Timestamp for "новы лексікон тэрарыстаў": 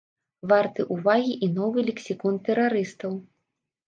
1.57-3.13